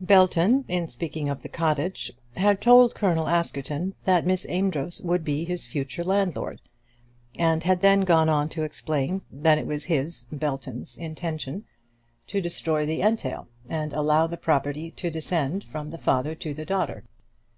[0.00, 5.44] Belton, in speaking of the cottage, had told Colonel Askerton that Miss Amedroz would be
[5.44, 6.62] his future landlord,
[7.38, 11.66] and had then gone on to explain that it was his, Belton's, intention
[12.28, 16.64] to destroy the entail, and allow the property to descend from the father to the
[16.64, 17.04] daughter.